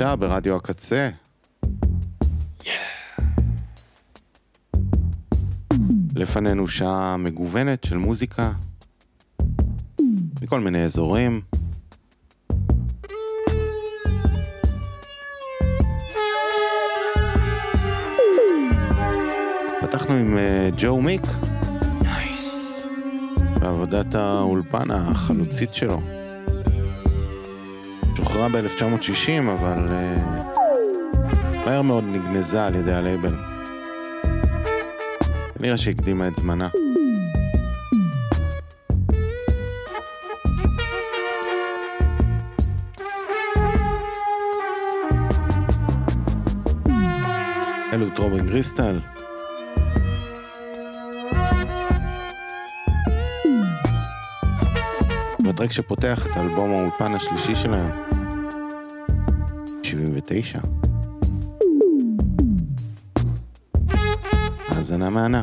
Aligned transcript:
חדשה 0.00 0.16
ברדיו 0.16 0.56
הקצה. 0.56 1.08
לפנינו 6.14 6.68
שעה 6.68 7.16
מגוונת 7.16 7.84
של 7.84 7.96
מוזיקה 7.96 8.52
מכל 10.42 10.60
מיני 10.60 10.84
אזורים. 10.84 11.40
פתחנו 19.80 20.14
עם 20.14 20.36
אה, 20.38 20.70
ג'ו 20.76 21.02
מיק. 21.02 21.22
בעבודת 23.60 24.14
האולפן 24.14 24.90
החלוצית 24.90 25.74
שלו. 25.74 26.19
שוחררה 28.40 28.62
ב-1960, 28.62 29.52
אבל 29.52 29.88
uh, 29.88 30.20
מהר 31.66 31.82
מאוד 31.82 32.04
נגנזה 32.04 32.66
על 32.66 32.74
ידי 32.74 32.92
הלייבל. 32.92 33.34
כנראה 35.58 35.76
שהקדימה 35.76 36.28
את 36.28 36.36
זמנה. 36.36 36.68
אלו 47.92 48.06
את 48.06 48.18
רובין 48.18 48.46
גריסטל. 48.46 48.98
והטרק 55.44 55.72
שפותח 55.72 56.26
את 56.26 56.36
אלבום 56.36 56.70
האולפן 56.70 57.14
השלישי 57.14 57.54
שלהם, 57.54 57.90
79. 60.20 60.60
האזנה 64.68 65.10
מהנה. 65.10 65.42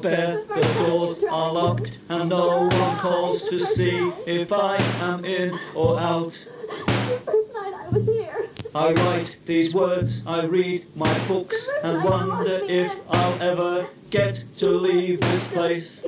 The 0.00 0.42
doors 0.86 1.22
are 1.24 1.52
locked, 1.52 1.98
and 2.08 2.30
no 2.30 2.68
one 2.68 2.98
calls 2.98 3.48
to 3.48 3.58
see 3.60 4.12
if 4.26 4.52
I 4.52 4.76
am 5.00 5.24
in 5.24 5.58
or 5.74 5.98
out. 5.98 6.46
I 8.74 8.92
write 8.92 9.36
these 9.46 9.74
words, 9.74 10.22
I 10.26 10.44
read 10.44 10.84
my 10.96 11.26
books, 11.26 11.70
and 11.82 12.04
wonder 12.04 12.60
if 12.68 12.92
I'll 13.08 13.40
ever 13.42 13.88
get 14.10 14.44
to 14.56 14.68
leave 14.68 15.20
this 15.20 15.48
place. 15.48 16.04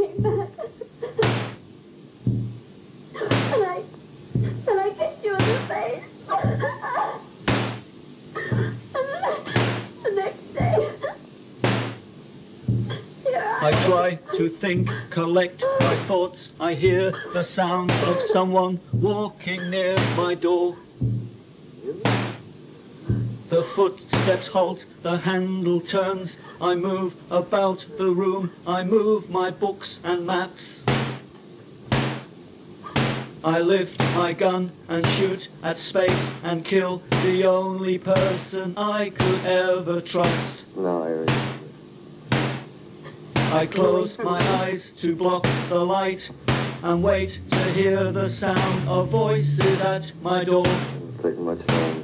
I 13.68 13.72
try 13.72 14.14
to 14.33 14.48
think, 14.48 14.88
collect 15.11 15.62
my 15.83 15.94
thoughts. 15.94 16.52
I 16.59 16.72
hear 16.72 17.12
the 17.35 17.42
sound 17.42 17.92
of 18.02 18.22
someone 18.22 18.81
walking 18.94 19.68
near 19.68 20.00
my 20.14 20.35
door. 20.35 20.74
The 23.50 23.62
footsteps 23.62 24.46
halt, 24.46 24.87
the 25.02 25.18
handle 25.18 25.83
turns. 25.83 26.38
I 26.62 26.76
move 26.76 27.14
about 27.31 27.85
the 27.98 28.11
room, 28.11 28.52
I 28.66 28.85
move 28.85 29.28
my 29.28 29.50
books 29.50 30.00
and 30.02 30.26
maps. 30.26 30.83
I 33.44 33.61
lift 33.61 34.07
my 34.14 34.33
gun 34.33 34.72
and 34.88 35.07
shoot 35.07 35.50
at 35.62 35.76
space 35.76 36.38
and 36.42 36.64
kill 36.64 37.02
the 37.20 37.44
only 37.44 37.98
person 37.98 38.72
I 38.78 39.11
could 39.11 39.44
ever 39.44 40.00
trust. 40.00 40.64
No, 40.74 41.38
I 43.50 43.66
close 43.66 44.18
my 44.18 44.48
eyes 44.48 44.92
to 44.98 45.16
block 45.16 45.54
the 45.68 45.84
light 45.84 46.30
and 46.82 47.02
wait 47.02 47.40
to 47.56 47.70
hear 47.72 48.12
the 48.12 48.28
sound 48.28 48.87
of 48.87 49.11
voices 49.11 49.80
at 49.80 50.12
my 50.20 50.44
door. 50.44 50.82
Take 51.22 51.38
longer. 51.70 51.97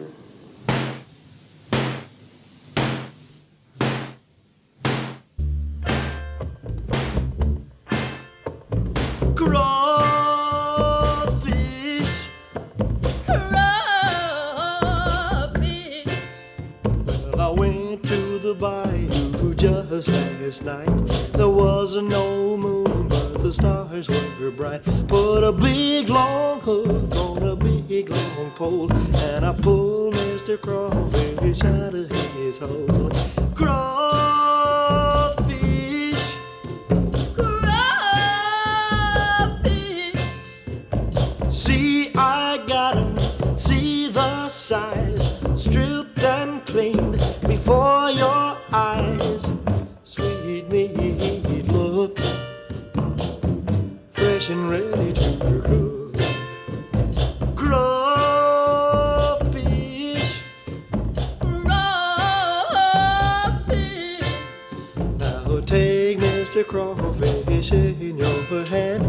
Mr. 66.54 66.64
Crawfish 66.64 67.72
in 67.72 68.16
your 68.16 68.64
hand. 68.66 69.02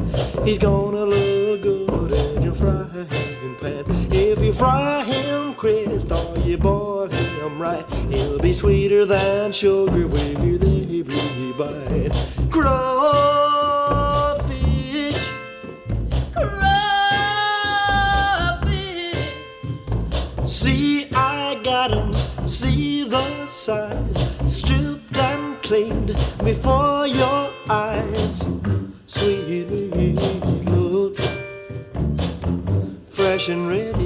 He's 0.48 0.58
gonna 0.58 1.06
look 1.06 1.62
good 1.62 2.12
in 2.12 2.42
your 2.42 2.56
frying 2.56 3.56
pan. 3.62 3.84
If 4.12 4.40
you 4.44 4.52
fry 4.52 5.04
him 5.04 5.54
crisp 5.54 6.12
or 6.12 6.40
you 6.40 6.58
boil 6.58 7.08
him 7.08 7.62
right, 7.62 7.88
he'll 8.10 8.40
be 8.40 8.52
sweeter 8.52 9.06
than 9.06 9.52
sugar 9.52 10.08
with 10.08 10.64
every 10.64 11.04
bite. 11.54 12.16
Crawfish, 12.50 12.80
crawfish. 16.34 16.50
See, 20.46 21.08
I 21.14 21.62
got 21.64 21.92
him. 21.92 22.12
See 22.48 23.04
the 23.08 23.46
size, 23.48 24.15
cleaned 25.66 26.14
before 26.44 27.08
your 27.08 27.52
eyes. 27.68 28.48
Sweet 29.08 29.68
look, 30.68 31.16
fresh 33.08 33.50
and 33.50 33.68
ready 33.68 34.05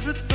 favorite 0.00 0.27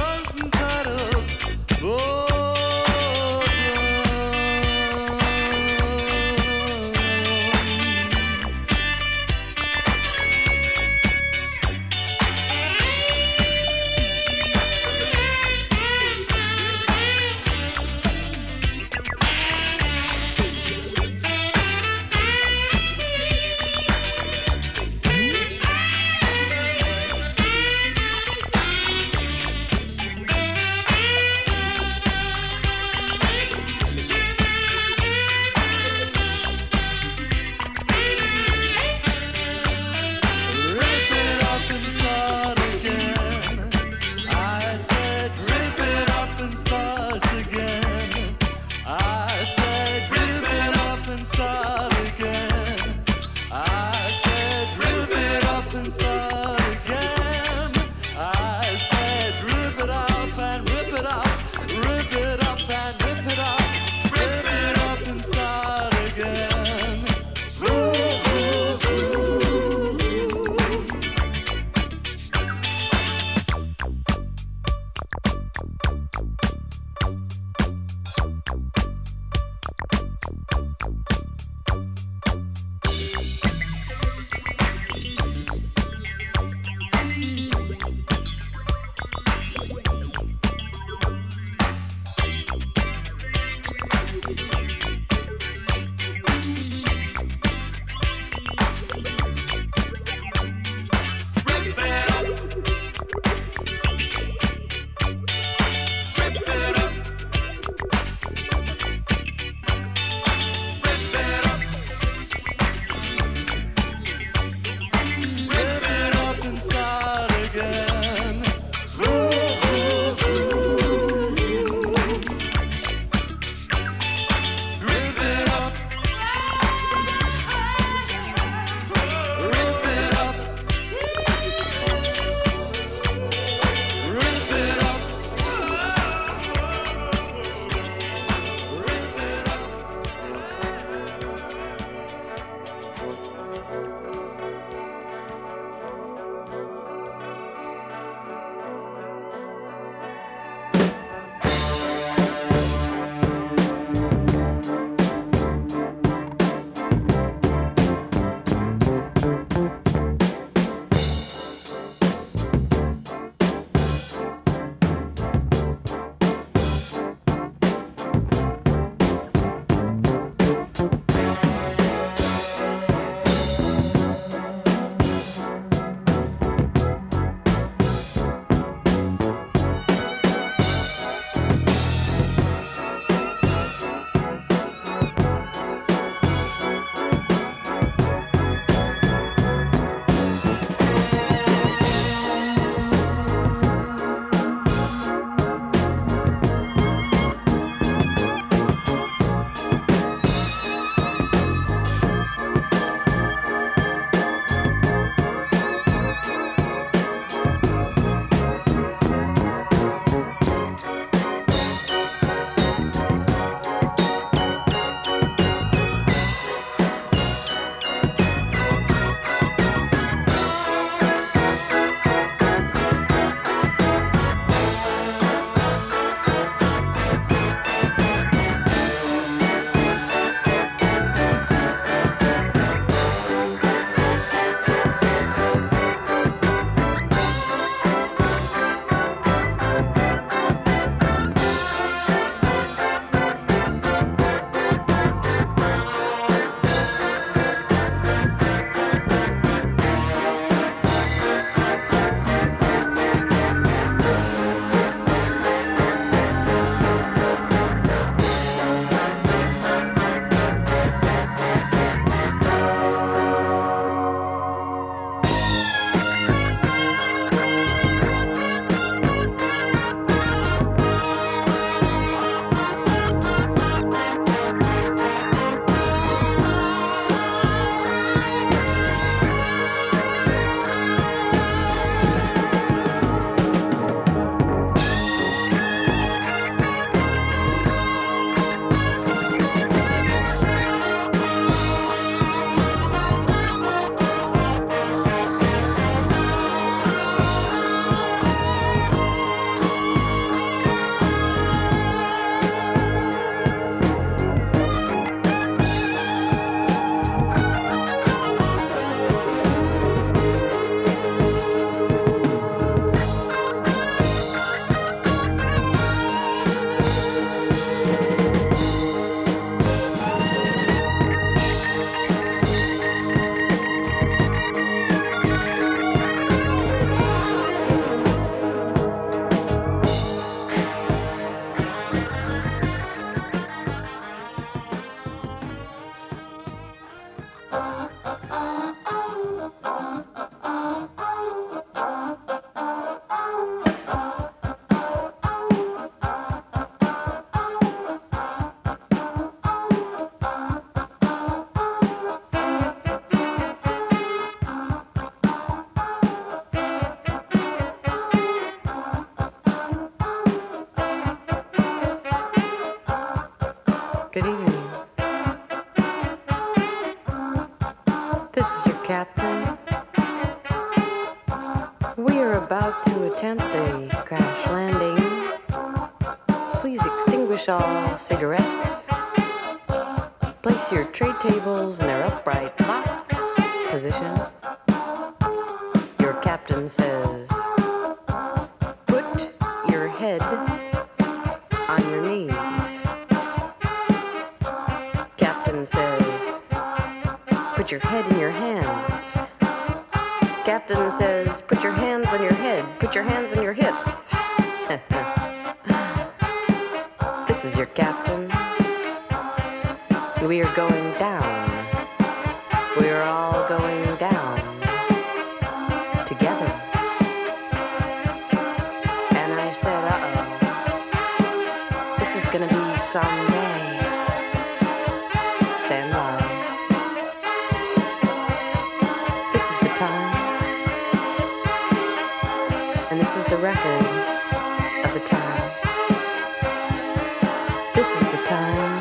This 437.76 437.88
is 437.88 438.12
the 438.12 438.18
time. 438.28 438.73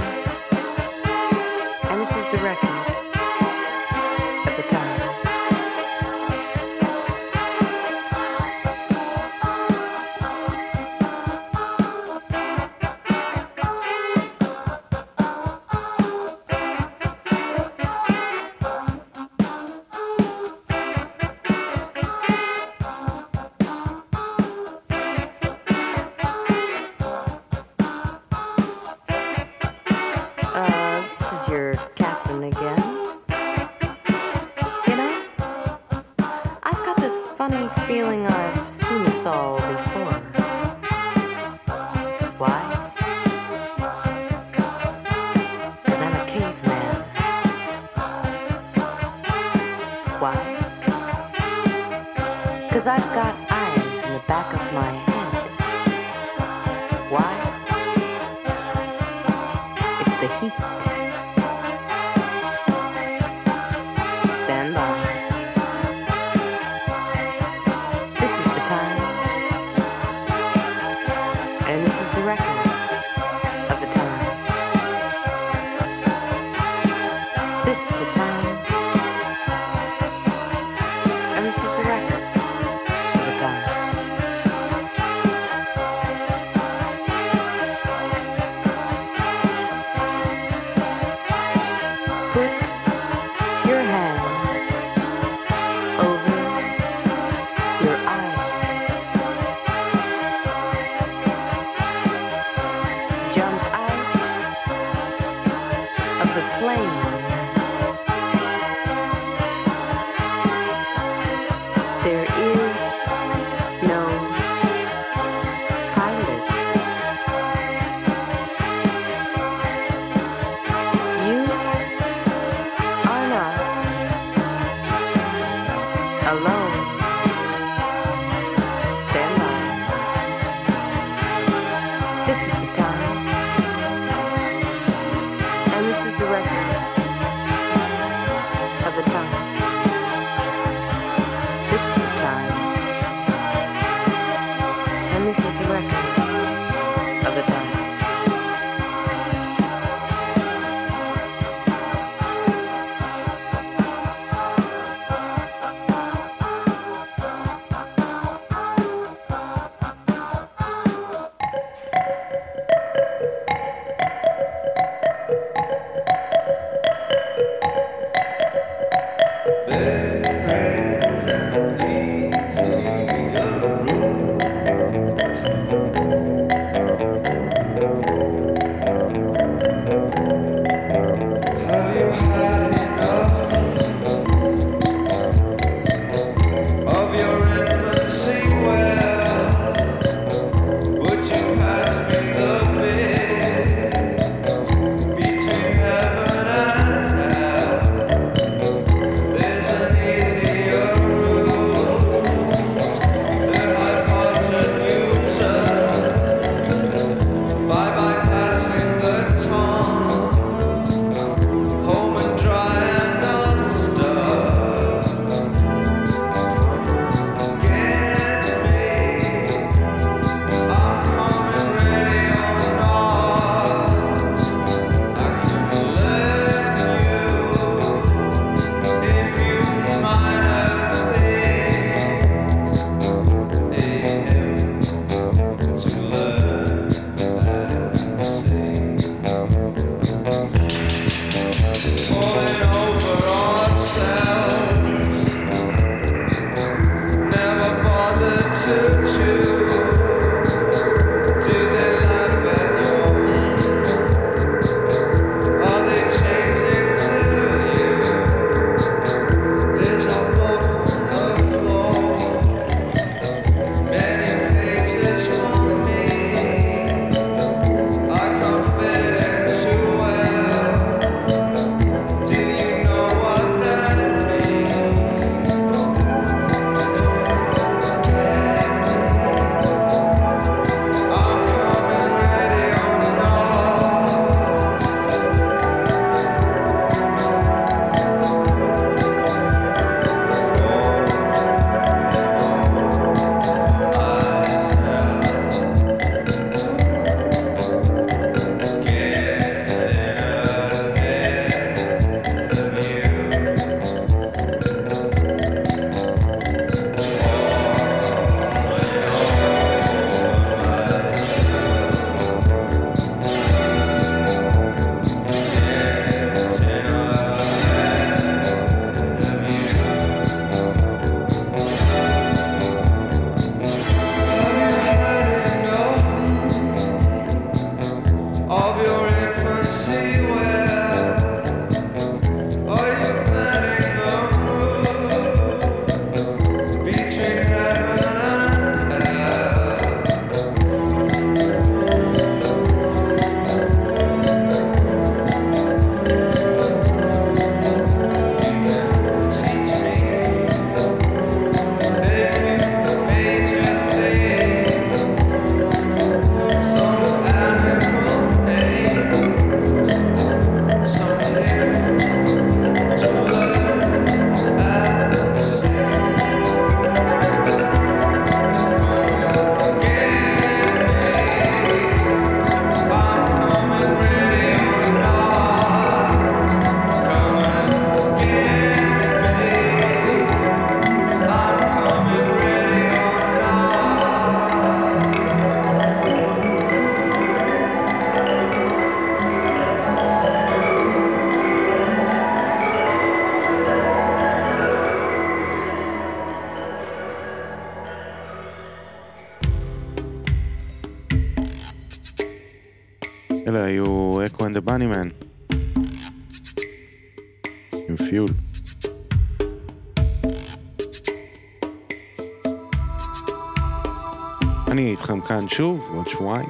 שוב 415.56 415.80
עוד 415.94 416.08
שבועיים. 416.08 416.48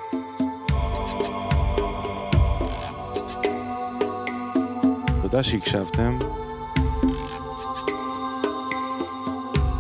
תודה 5.23 5.43
שהקשבתם. 5.43 6.19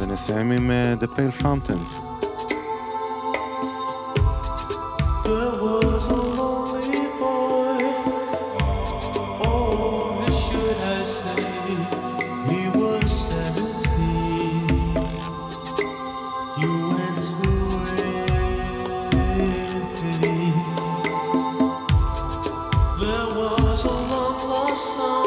ונסיים 0.00 0.50
עם 0.50 0.70
uh, 0.70 1.02
The 1.02 1.06
Pale 1.06 1.42
Fountains. 1.42 2.11
song. 24.82 25.21